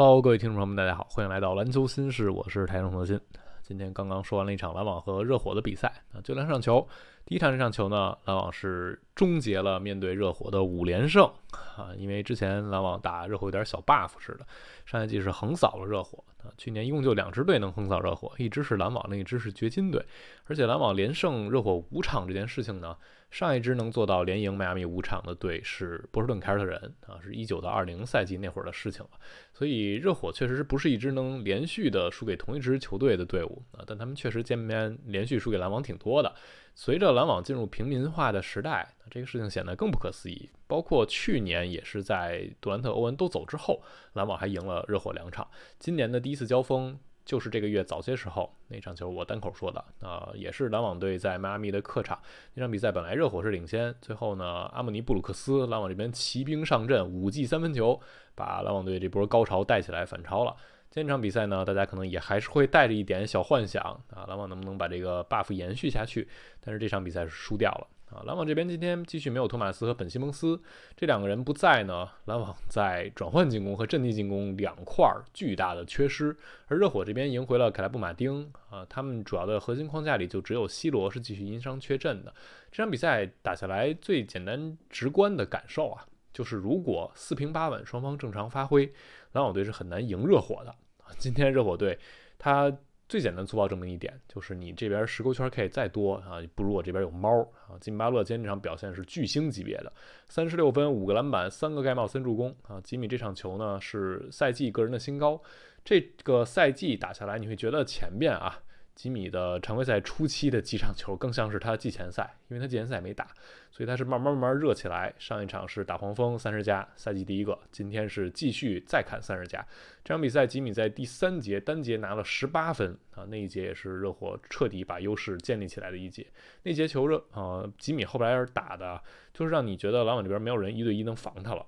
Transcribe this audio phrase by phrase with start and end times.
[0.00, 3.20] Hello，各位听众朋友们，大家好，欢迎来到篮球新事，我是台中核心。
[3.64, 6.86] 今天刚刚说完了一场篮网和热火的比赛啊，就两场球。
[7.26, 11.28] 第一场这场球呢，篮网是终结了面对热火的五连胜
[11.76, 14.46] 啊，因为之前篮网打热火有点小 buff 似的，
[14.86, 20.00] 上赛季是横扫了热火啊，去年一共就两支队能横扫热火，一支是篮网，另一支是掘金队，
[20.44, 22.96] 而且篮网连胜热火五场这件事情呢。
[23.30, 29.10] 上一支能做到连赢迈阿密五场的队是波士顿凯尔特人啊，是一九到二零赛季那会儿的事情了。
[29.52, 33.84] 所以热火确实不是一支能连续的输给同一支球队的队伍啊？
[33.86, 36.34] 但他们确实见面连续输给篮网挺多的。
[36.74, 40.48] 随着篮网进入平民化的时代，这个事情显得更不可思议。
[40.66, 43.82] 包括去年也是在杜兰特、欧文都走之后，
[44.14, 45.46] 篮网还赢了热火两场。
[45.78, 46.98] 今年的第一次交锋。
[47.28, 52.18] 就是这个月早些时候那场球，我单口说的啊，也是篮网队在迈阿密的客场
[52.54, 58.00] 那场比赛，本来热火是领先，最后呢，阿姆尼布鲁克斯篮网这边骑兵上阵，五记三分球，
[58.34, 60.56] 把篮网队这波高潮带起来反超了。
[60.90, 66.26] 今天这场比赛呢，大家可能也还是会带着一点小幻想啊，篮网能不能把这个 buff 延续下去？
[66.62, 67.86] 但是这场比赛是输掉了。
[68.10, 70.60] 啊，篮网这边今天继续没有托马斯和本西蒙斯
[70.96, 76.34] 这两个人不在呢，篮网在转换进攻和阵地进攻两块儿巨大的缺失，
[76.68, 82.32] 而热火这边赢回了凯莱布马丁啊，他们主要的核心框架里就只有西罗是继续因伤缺阵的。
[82.72, 88.90] 这场比赛打下来最简单直观的感受啊，就是如果四平八稳，双方正常发挥，
[89.32, 90.70] 篮网队是很难赢热火的。
[90.70, 91.98] 啊今天热火队
[92.38, 92.74] 他。
[93.08, 97.78] 最简单粗暴证明一点，就是你这边十勾圈 K 再多啊，不如我这边有猫啊。
[97.80, 99.90] 吉米巴勒今天这场表现是巨星级别的，
[100.28, 102.78] 三十六分，五个篮板，三个盖帽，三助攻啊。
[102.82, 105.40] 吉米这场球呢是赛季个人的新高，
[105.82, 108.62] 这个赛季打下来，你会觉得前面啊。
[108.98, 113.28] 吉米的常规赛初期的几场球更像是他季前赛，因为他季前赛没打，
[113.70, 115.14] 所以他是慢慢慢慢热起来。
[115.20, 119.64] 上一场是打黄蜂三十加，赛季第一个，今天是继续再砍三十加。
[120.02, 126.26] 这场比赛吉米在第三节单节拿了十八分啊，那一节也是热火彻底把优势建立起来的一节。
[126.64, 129.00] 那节球热啊，吉米后边打的
[129.32, 131.64] 就是让你觉得篮网这边没有人一对一能防他了，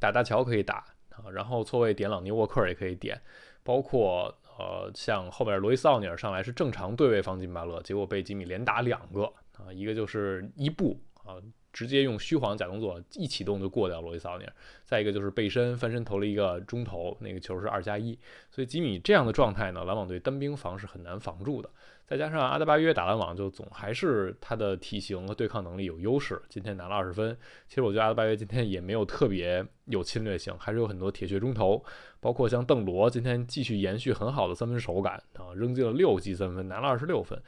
[0.00, 3.22] 打大乔可以打啊，然后错位点朗尼沃克也可以点，
[3.62, 4.36] 包括。
[4.58, 9.24] 呃，像后面罗伊斯奥尼尔上来是正常对位防金巴勒，结果被吉米连打两个
[9.56, 11.36] 啊，一个就是一步啊，
[11.72, 14.52] 直接用虚晃假动作一启动就过掉罗伊斯奥尼尔，
[14.84, 18.18] 再一个就是背身翻身投了一个中投，那个球是二加一，
[18.50, 21.70] 所以吉米这样的状态呢，篮网队单兵防是很难防住的。
[22.04, 27.34] 再加上阿德巴约打篮网就总还是他的体型和对抗能力有优势，今天拿了二十分。
[27.66, 31.82] 其实我觉得阿德巴约今天也没有特别有侵略性，还是有很多铁血中投，
[32.20, 37.40] 包括像邓罗今天继续延续很好的三分手感啊，扔进了六记三分，拿了二十六分。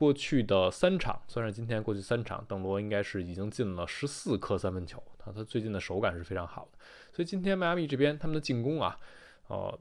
[0.00, 6.78] 过去的三场，算是今天过去三场，邓罗应该是已经进了十四颗三分球，他他最近的手感是非常好的。
[7.12, 8.98] 所以今天迈阿密这边他们的进攻啊，
[9.48, 9.78] 呃。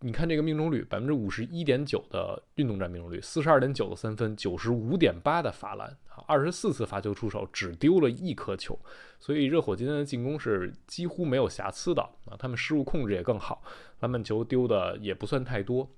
[0.00, 8.78] 你看这个命中率，百分之五十一点九的运动战命中率，四十二点九的三分，九十五点八的罚篮啊，二十四次罚球出手，只丢了一颗球，
[9.18, 13.62] 所以热火今天的进攻是几乎没有瑕疵的啊，他们失误控制也更好，
[14.00, 15.88] 篮板球丢的也不算太多。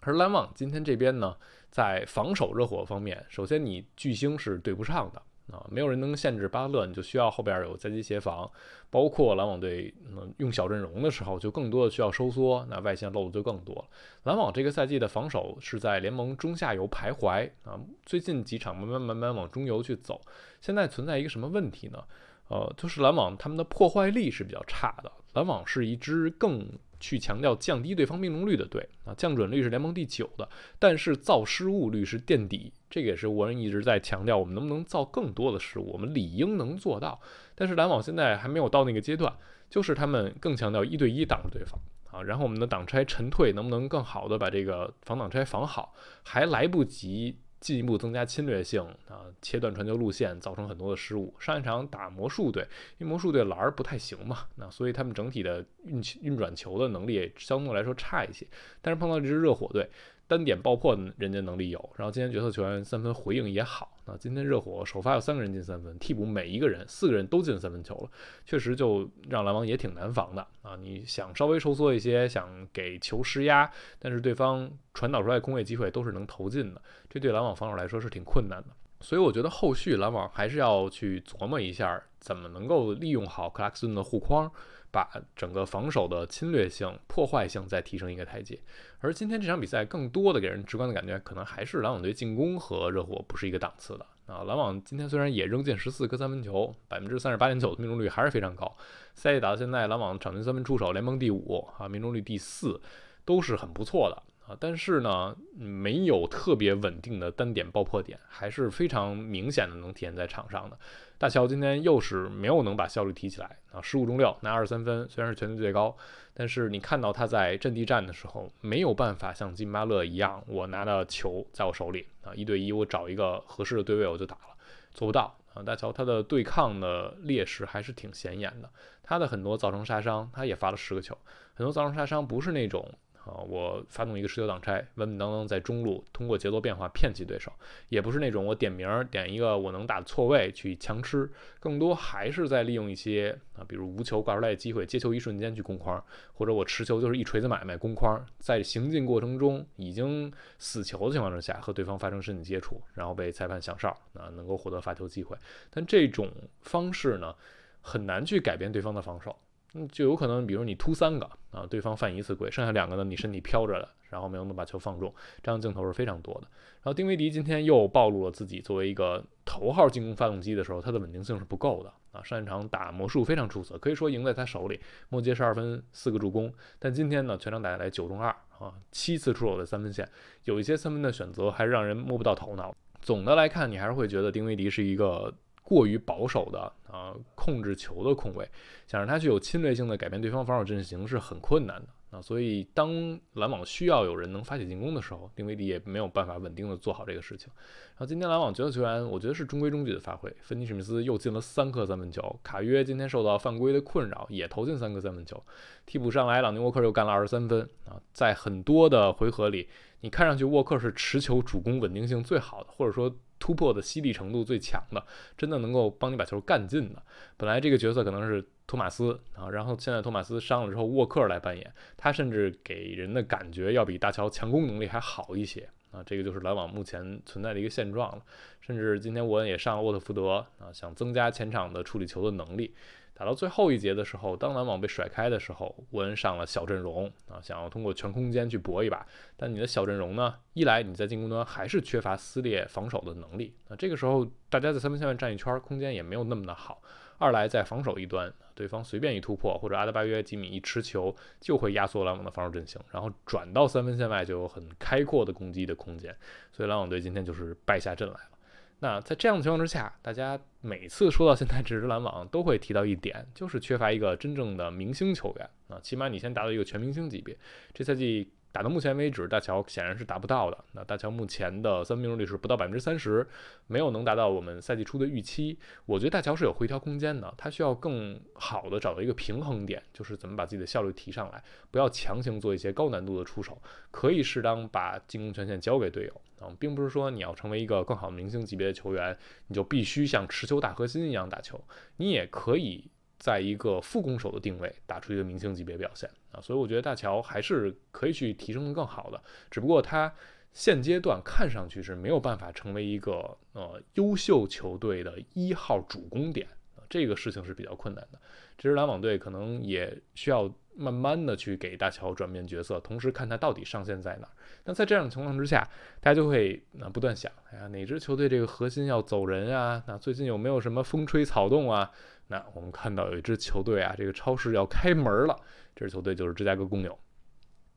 [0.00, 1.36] 而篮网今天这边呢，
[1.70, 5.22] 在防守热火方面，首先你巨星是对不上的。
[5.50, 8.50] 啊，没有人能限制巴特勒，你就需要后边有夹击协防，
[8.90, 13.84] 包括篮网队嗯用小阵容的时候，就更多的需要收缩，那外线漏的就更多了。
[14.24, 20.20] 篮网这个赛季的防守是在联盟中下游徘徊啊，最近几场慢慢慢慢往中游去走。
[20.60, 22.04] 现在存在一个什么问题呢？
[22.48, 25.10] 呃，就是篮网他们的破坏力是比较差的。
[25.34, 26.66] 篮网是一支更
[27.00, 32.72] 去强调降低对方命中率的队啊，降准率是联盟第九的，但是造失误率是垫底。
[32.90, 37.20] 这个也是沃恩一直在强调，我们能不能造更多的失误，我们理应能做到。
[37.54, 39.32] 但是篮网现在还没有到那个阶段，
[39.68, 41.78] 就是他们更强调一对一挡住对方
[42.10, 45.94] 啊，然后我们的挡拆沉退能不能更好的把这个防挡拆防好，
[46.24, 47.38] 还来不及。
[47.60, 51.34] 进一步增加侵略性啊，切断传球路线，造成很多的失误。
[51.38, 52.62] 上一场打魔术队，
[52.98, 58.46] 因为魔术队篮儿不太行嘛，那所以他们整体的运运转球的能力相对来说差一些。
[58.80, 59.88] 但是碰到这支热火队。
[60.28, 63.96] 单点爆破人家能力有，然后今天角色球员三分回应也好。
[64.04, 68.10] 那今天热火首发有三个人进三分，替补每一个人四个人都进三分球了，
[68.44, 70.76] 确实就让篮网也挺难防的啊！
[70.76, 78.68] 你想稍微收缩一些，想给球施压，但是对方传导出来空位机会都是能投进的，这对篮网防守来说是挺困难的。
[79.00, 84.50] 所以我觉得后续篮网还是要去琢磨一下，怎么能够利用好克拉克森的护框。
[84.90, 88.58] 把整个防守的侵略性、破坏性再提升一个台阶。
[89.00, 94.44] 而今天这场比赛，更多的给人直观的感觉，可能还是篮网队进攻和热火不是一个档次的啊。
[94.44, 98.76] 篮网今天虽然也扔进十四颗三分球，百分之三十八点九的命中率还是非常高。
[99.14, 102.80] 赛季打到现在，篮网场均三分出手联盟第五啊，命中率第四，
[103.24, 104.22] 都是很不错的。
[104.48, 110.78] 啊，但是呢，没有特别稳定的单点爆破点，还是非常明显的能体现在场上的。
[111.18, 115.94] 大乔今天又是没有能把效率提起来啊，十五中六拿二十三分，虽然是全队最高，
[116.32, 124.56] 但是你看到他在阵地战的时候没有办法像金巴勒一样，我拿到球在我手里啊，一对一我找一个合适的对位我就打了，
[124.94, 125.62] 做不到啊。
[125.62, 128.70] 大乔他的对抗的劣势还是挺显眼的，
[129.02, 131.18] 他的很多造成杀伤，他也罚了十个球，
[131.52, 132.90] 很多造成杀伤不是那种。
[133.24, 137.52] 啊，我发动一个持球挡拆，稳稳当当在中路通过节奏变化骗起对手，
[137.88, 141.30] 也不是那种我点名点一个我能打错位去强吃，
[141.60, 155.36] 更多还是在利用一些啊，比如无球挂出来的机会，接球一瞬间去攻框，或者我持球就是一锤子买卖攻框，在行进过程中已经死球的情况之下和对方发生身体接触，然后被裁判响哨，啊，能够获得发球机会，
[155.70, 156.30] 但这种
[156.62, 157.34] 方式呢，
[157.82, 159.36] 很难去改变对方的防守。
[159.74, 166.48] 嗯，就有可能，比如你突三个啊，对方犯一次规，剩下两个呢，你身体飘着的，然后没有能把球放中，这样镜头是非常多的。
[166.76, 172.22] 然后丁威迪今天又暴露了自己作为一个头号进攻发动机的时候，他的稳定性是不够的啊。
[172.24, 174.80] 上一场打魔术非常出色，可以说赢在他手里，
[175.10, 176.50] 末节十二分四个助攻。
[176.78, 180.08] 但今天呢，全场打下来九中二啊，七次出手在三分线，
[180.44, 182.74] 有一些三分的选择还是让人摸不到头脑。
[183.02, 185.34] 总的来看，你还是会觉得丁威迪是一个。
[185.68, 188.50] 过于保守的啊，控制球的控卫，
[188.86, 192.22] 想让他具有侵略性的改变对方防守阵型是很困难的啊。
[192.22, 192.90] 所以当
[193.34, 197.52] 篮网需要有人能发起进攻的时候，丁威迪也没有办法稳定的做好这个事情。
[197.88, 200.34] 然后今天篮网角色球员，我觉得是中规中矩的发挥。
[200.40, 205.38] 芬尼史密斯又进了三颗三分球，卡约今天受到犯规的困扰，也投进三颗三分球。
[205.84, 208.00] 替补上来，朗尼沃克又干了二十三分啊。
[208.14, 209.68] 在很多的回合里，
[210.00, 213.14] 你看上去沃克是持球主攻稳定性最好的，或者说。
[213.38, 215.04] 突破的犀利程度最强的，
[215.36, 217.02] 真的能够帮你把球干进的。
[217.36, 226.02] 本来这个角色可能是托马斯啊，然后现在托马斯伤了之后，沃克来扮演，他甚至给人的感觉要比大乔强攻能力还好一些啊。
[226.04, 228.22] 这个就是篮网目前存在的一个现状了。
[228.60, 232.74] 甚至今天沃恩也上了沃特福德啊，想增加前场的处理球的能力。
[233.18, 239.04] 打到最后一节的时候，当篮网被甩开的时候，沃恩上了小阵容啊，想要通过全空间去搏一把。
[239.36, 246.80] 但你的小阵容呢，一来你在进攻端还是缺乏撕裂防守的能力，那这个时候大家在三分线外站一圈，空间也没有那么的好。
[247.20, 256.16] 二来在防守一端，对方随便一突破或者阿德巴约吉米一持球，就会压缩篮网的防守阵型，然后转到三分线外就有很开阔的攻击的空间。
[256.52, 258.37] 所以篮网队今天就是败下阵来了。
[258.80, 267.36] 那在这样的情况之下，大家每次说到现在这支篮网，都会提到一点，就是缺乏一个真正的明星球员啊，起码你先达到一个全明星级别。
[267.72, 268.32] 这赛季。
[268.50, 270.64] 打到目前为止，大乔显然是达不到的。
[270.72, 273.26] 那大乔目前的三分命中率是不到百分之三十，
[273.66, 275.58] 没有能达到我们赛季初的预期。
[275.84, 289.16] 我觉得大乔是有回调空间的，他需要更好的找到一个平衡点，就是怎么把自己的效率提上来，不要强行做一些高难度的出手，可以适当把进攻权限交给队友啊，并不是说你要成为一个更好的明星级别的球员，
[289.48, 291.62] 你就必须像持球大核心一样打球，
[291.98, 292.90] 你也可以。
[293.18, 299.20] 在一个副攻手的定位打出一个明星级别表现啊，所以我觉得大乔还是可以去提升的更好的，
[299.50, 300.12] 只不过他
[300.52, 306.48] 现阶段看上去是没有办法成为一个呃优秀球队的一号主攻点，
[306.88, 308.18] 这个事情是比较困难的。
[308.56, 314.32] 这支篮网队可能也需要慢慢的去给大乔转变角色，同时看他到底上限在哪儿。
[314.64, 315.68] 那在这样的情况之下，
[316.00, 319.82] 大家就会那不断想，哎呀，哪支球队这个核心要走人啊？
[319.86, 321.90] 那最近有没有什么风吹草动啊？
[322.28, 325.36] 那我们看到有一支球队啊，这个超市要开门了。
[325.74, 326.98] 这支球队就是芝加哥公牛。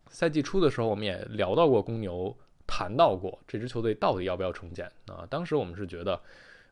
[0.10, 2.38] 赛季初的时候，我们也聊到过公牛，
[2.68, 5.26] 谈到过这支球队到底要不要重建啊？
[5.30, 6.22] 当时我们是觉得，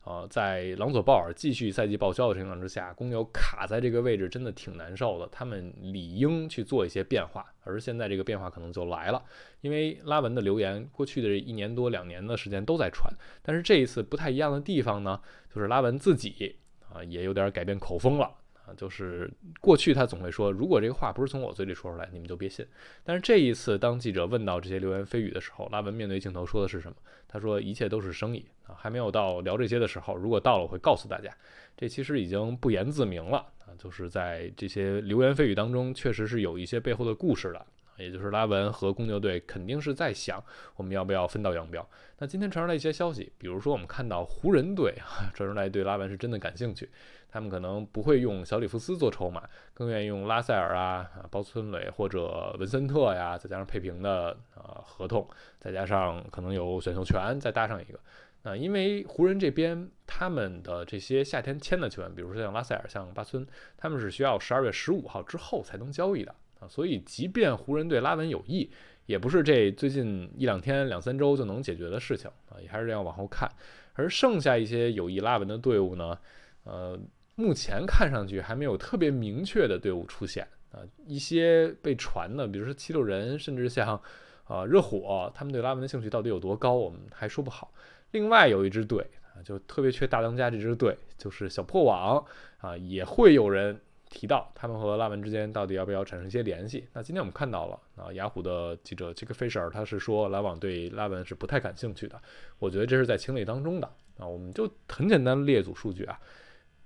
[0.03, 5.27] 呃，在朗佐鲍尔继续赛季报销的情况之下，公牛卡在这个位置真的挺难受的。
[5.32, 9.24] 他们理应去做一些变化，而现在这个变化可能就来了。
[9.62, 15.20] 因为拉文的留言，过去的一年多两年的时间都在传，但是这一次不太一样的地方呢，
[15.53, 16.56] 就是拉文自己。
[16.91, 18.34] 啊，也有点改变口风了
[18.75, 22.65] 就是过去他总会说，如果这个话不是从我嘴里说出来，你们就别信。
[23.03, 26.95] 但是这一次，当记者问到这些流言蜚语的时候，拉文面对镜头说的是什么？
[27.27, 30.15] 他说一切都是生意啊，还没有到聊这些的时候。
[30.15, 31.29] 如果到了，我会告诉大家。
[31.77, 37.65] 这其实已经不言自明了啊，就是在这些流言蜚语当中，确实是有一些背后的故事的。
[38.00, 40.44] 也就是拉文和公牛队肯定是在想
[40.75, 41.88] 我们要不要分道扬镳。
[42.18, 46.89] 那今天传出来一些消息，比如说我们看到湖人队啊传出来对拉文是真的感兴趣，
[47.29, 55.27] 他们可能不会用小里弗斯做筹码，更愿意用拉塞尔啊、包村垒或者文森特呀，再加上佩平的呃合同，
[55.60, 58.00] 再加上可能有选秀权，再搭上一个。
[58.44, 66.67] 啊，因为湖人这边他们的这些夏天签的球员，比如说像拉塞尔、像巴村，他们是需要十二月十五号之后才能交易的啊。
[66.67, 68.69] 所以，即便湖人对拉文有意，
[69.05, 73.49] 也不是这最近一两天、两三周就能解决的事情啊，也还是要往后看。
[73.93, 76.17] 而剩下一些有意拉文的队伍呢，
[76.63, 76.97] 呃，
[77.35, 80.79] 目前看上去还没有特别明确的队伍出现啊。
[81.05, 83.99] 一些被传的，比如说七六人，甚至像
[84.45, 87.73] 啊热火，他们对拉文的兴趣到底有多高，我们还说不好。
[88.11, 92.23] 另外有一支队啊，就特别缺大当家，这支队就是小破网
[92.59, 93.77] 啊，也会有人
[94.09, 96.87] 提到他们和拉文之间到底要不要产生一些联系。
[96.93, 102.19] 那今天我们看到了啊，雅虎的记者杰克菲舍尔他是说篮网对拉文是不太感兴趣的。
[102.57, 103.87] 我觉得这是在情理当中的
[104.17, 104.27] 啊。
[104.27, 106.19] 我们就很简单列组数据啊，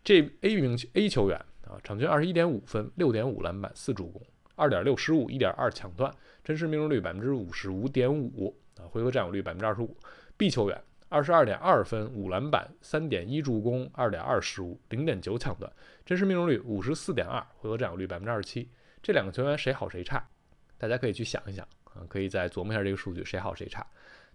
[0.03, 4.21] 这 A 名 A 球员啊，场均二十一点五分，六点五篮板，四助攻，
[4.55, 6.13] 二点六失误，一点二抢断，
[6.43, 9.95] 真实命中率百分之五十五点五啊，回合占有率百分之二十五。
[10.35, 10.83] B 球员。
[11.13, 15.71] 二十二点二分，五篮板，三点一助攻，二点二失误，零点九抢断，
[16.03, 18.67] 真实命中率五十四点二，回合占有率百分之二十七。
[18.99, 20.27] 这两个球员谁好谁差？
[20.75, 23.85] 大家可以去想一想啊，可以再琢磨一下这个数据谁好谁差。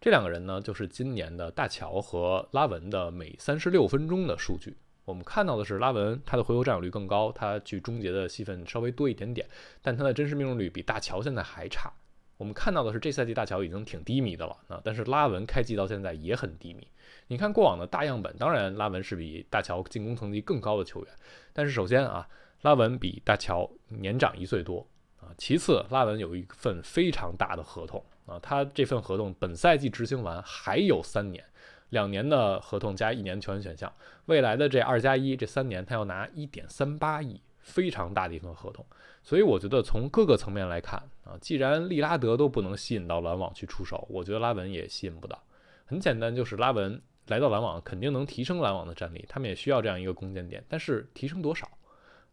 [0.00, 4.76] 这两个人呢，就是今年的大乔和拉文的每三十六分钟的数据。
[5.04, 9.44] 我们看到的是拉文他的回合占有率更高，他去终结的戏份稍微多一点点，
[9.82, 11.92] 但他的真实命中率比大乔现在还差。
[12.38, 16.86] 我们看到的是，这赛季大乔已经挺低迷的了啊，但是拉文开季到现在也很低迷。
[17.26, 21.12] 你看过往的大样本，当然拉文是比大乔进攻层级更高的球员，
[21.52, 22.26] 但是首先啊，
[22.62, 24.86] 拉文比大乔年长一岁多
[25.20, 31.44] 啊，其次拉文有一份非常大的合同啊，他这份合同本赛季执行完还有三年，
[31.90, 33.92] 两年的合同加一年球员选项，
[34.26, 37.40] 未来的这二加一这三年他要拿一点三八亿。
[37.60, 38.82] 非常大的一份合同，
[39.22, 45.42] 所以我觉得从各个层面来看啊，既然利拉德都不能吸引到篮网去出手，我觉得拉文也吸引不到。
[45.84, 51.68] 很简单，就是拉文来到篮网肯定能提升篮网的战力，他们也需要这样一个攻坚点，但是提升多少？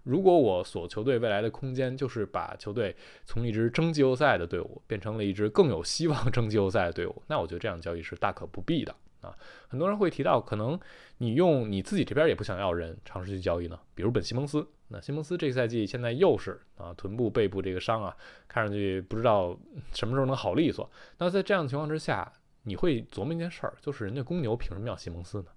[0.04, 8.96] 如果我所球队未来的空间就是把球队从一支争季后赛的队伍变成了一支更有希望争季后赛的队伍，那我觉得这样交易是大可不必的。
[9.26, 9.36] 啊，
[9.68, 10.80] 很多人会提到，可能
[11.18, 14.66] 你用你自己这边也不想要人尝试去交易呢，比如本西蒙斯。
[14.90, 18.16] 那西蒙斯这个赛季现在又是啊臀部背部这个伤啊，
[18.48, 19.58] 看上去不知道
[19.94, 20.88] 什么时候能好利索。
[21.18, 25.48] 那在这样的情况之下，你会琢磨一件事儿，就是人家公牛凭什么要西蒙斯呢？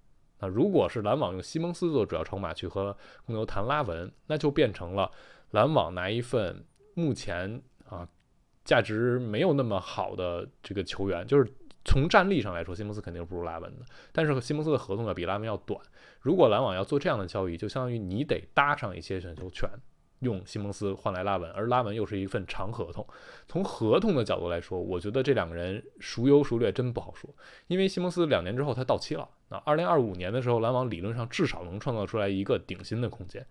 [0.41, 2.97] 那如果是篮网用西蒙斯做主要筹码去和
[3.27, 5.11] 公牛谈拉文，那就变成了
[5.51, 8.09] 篮网拿一份目前啊
[8.65, 11.47] 价值没有那么好的这个球员，就是。
[11.89, 15.81] 从战力上来说，西蒙斯肯定不如拉文的，但是西蒙斯的合同要比拉文要短。
[16.21, 19.67] 如果篮网要做这样的交易，就相当于你得搭上一些选秀权，
[20.19, 23.07] 用西蒙斯换来拉文，而拉文又是一份长合同。
[23.47, 27.35] 从合同的角度来说，我觉得这两个人孰优孰劣真不好说，
[27.69, 33.47] 因为西蒙斯两年之后他到期了，那二零二五年的时候，篮网理论上至少能创造出来一个顶薪的空间。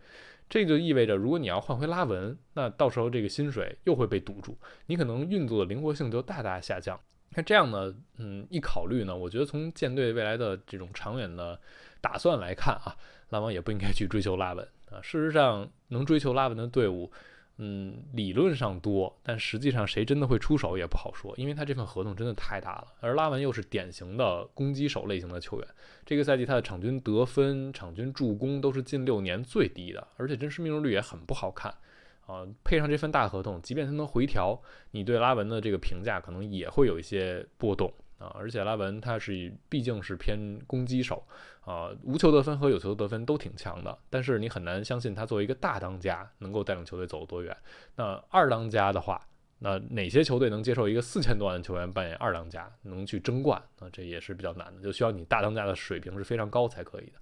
[0.47, 6.99] 这就意味着，如果你要换回拉文，那到时候这个薪水又会被堵住，你可能运作的灵活性就大大下降。
[7.35, 11.59] 那这样呢，嗯，一考虑呢，我觉得从舰队未来的这种长远的
[12.01, 12.95] 打算来看啊，
[13.29, 15.01] 篮网也不应该去追求拉文啊。
[15.01, 17.11] 事实上，能追求拉文的队伍，
[17.57, 22.87] 嗯，理论上多，但实际上谁真的会出手也不好说，因为他这份合同真的太大了。
[23.01, 25.67] 而拉文又是典型的攻击手类型的球员，
[26.05, 31.71] 这个赛季他的场均得分、场均助攻都是近六年最低的，而且真实命中率也很不好看。
[32.27, 38.27] 啊，配上这份大合同，即便他能回调，你对拉文的这个评价可能也会有一些波动啊。
[38.35, 41.25] 而且拉文他是毕竟是偏攻击手
[41.61, 47.57] 啊，无球得分和有球得分都挺强的，但是你很难相信他作为一个大当家能够带领球队走多远。
[47.95, 49.19] 那二当家的话。
[49.59, 53.59] 那哪些球队能接受一个四千多万的球员扮演二当家，能去争冠？
[53.79, 57.13] 那这也是比较难的，就需要你大当家的水平是非常高才可以的。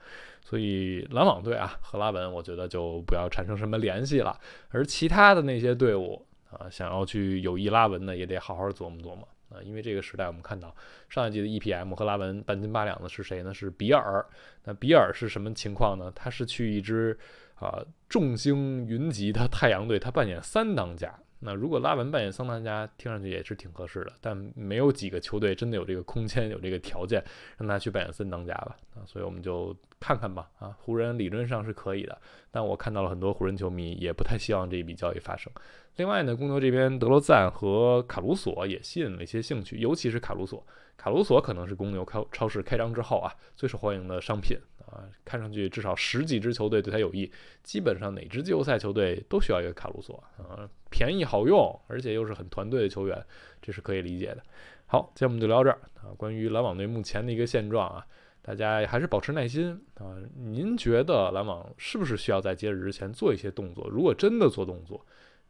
[0.41, 4.37] 所以篮网队啊和拉文，我觉得就不要产生什么联系了。
[4.69, 9.63] 而其他的那些队伍啊，想要去有意拉文的，也得好好琢磨琢磨啊。
[9.63, 10.75] 因为这个时代，我们看到
[11.07, 13.53] 上一季的 EPM 和拉文半斤八两的是谁呢？
[13.53, 14.25] 是比尔。
[14.65, 16.11] 那比尔是什么情况呢？
[16.13, 17.17] 他是去一支
[17.55, 21.17] 啊众星云集的太阳队，他扮演三当家。
[21.39, 27.23] 那如果拉文扮演桑塔加，听上去也是挺合适的，但没有几个球队真的有这个空间、有这个条件
[27.57, 28.75] 让他去扮演森当家吧？
[28.95, 30.49] 啊，所以我们就看看吧。
[30.57, 35.51] 啊，湖人理论上是可以的，但我看到了很多湖人球迷也不太希望这一笔交易发生。
[35.97, 40.65] 另外呢，公牛这边德罗赞和卡鲁索也吸引了一些兴趣，尤其是卡鲁索。
[40.97, 44.57] 卡鲁索可能是公牛超超市开张之后啊最受欢迎的商品。
[44.87, 47.31] 啊，看上去至少十几支球队对他有意，
[47.63, 53.25] 基本上哪支季后赛球队都需要一个卡鲁索啊，便宜好用，而且又是很团队的球员，
[53.61, 54.43] 这是可以理解的。
[54.87, 56.13] 好，今天我们就聊到这儿啊。
[56.15, 58.05] 关于篮网队目前的一个现状啊，
[58.41, 60.15] 大家还是保持耐心啊。
[60.35, 63.89] 您觉得篮网是不是需要在截止之前做一些动作？
[63.89, 65.03] 如果真的做动作，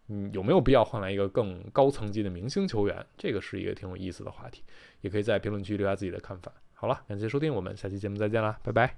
[0.07, 3.05] 嗯，有没有必要换来一个更高层级的明星球员？
[3.17, 4.63] 这个是一个挺有意思的话题，
[5.01, 6.51] 也可以在评论区留下自己的看法。
[6.73, 8.95] 好了，感谢收听，我们下期节目再见啦，拜拜。